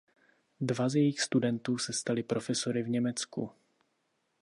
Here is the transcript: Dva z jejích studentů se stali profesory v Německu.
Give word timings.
Dva 0.61 0.89
z 0.89 0.95
jejích 0.95 1.21
studentů 1.21 1.77
se 1.77 1.93
stali 1.93 2.23
profesory 2.23 2.83
v 2.83 2.89
Německu. 2.89 3.51